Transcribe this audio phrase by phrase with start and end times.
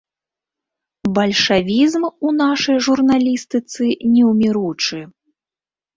[1.17, 3.83] Бальшавізм у нашай журналістыцы
[4.15, 5.07] неўміручы.